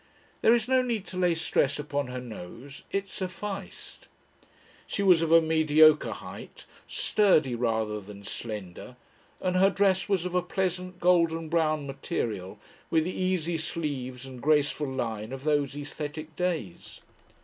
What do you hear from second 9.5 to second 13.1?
her dress was of a pleasant, golden brown material with